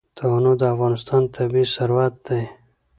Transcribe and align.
تنوع 0.17 0.55
د 0.61 0.63
افغانستان 0.73 1.21
طبعي 1.35 1.65
ثروت 1.75 2.13
دی. 2.27 2.43